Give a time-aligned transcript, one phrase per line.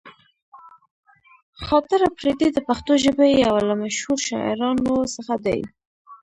[1.65, 5.59] خاطر اپريدی د پښتو ژبې يو له مشهورو شاعرانو څخه دې.